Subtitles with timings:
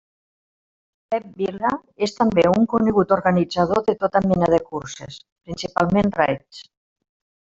[1.13, 1.73] Pep Vila
[2.07, 5.19] és també un conegut organitzador de tota mena de curses,
[5.51, 6.63] principalment raids.